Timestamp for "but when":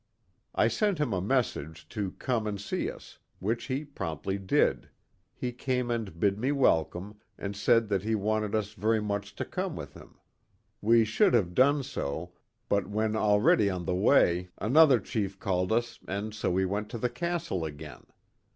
12.67-13.15